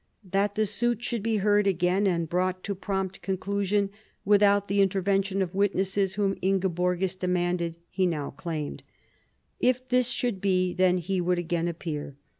That 0.23 0.55
the 0.55 0.65
suit 0.65 1.03
should 1.03 1.21
be 1.21 1.35
heard 1.37 1.67
again 1.67 2.07
and 2.07 2.27
brought 2.27 2.63
to 2.63 2.73
prompt 2.73 3.21
conclusion 3.21 3.91
without 4.25 4.67
the 4.67 4.81
intervention 4.81 5.43
of 5.43 5.53
witnesses 5.53 6.15
whom 6.15 6.33
Ingeborgis 6.41 7.13
demanded, 7.19 7.77
he 7.87 8.07
now 8.07 8.31
claimed. 8.31 8.81
If 9.59 9.87
this 9.89 10.09
should 10.09 10.41
be, 10.41 10.73
then 10.73 10.97
he 10.97 11.21
would 11.21 11.37
again 11.37 11.67
appear. 11.67 12.15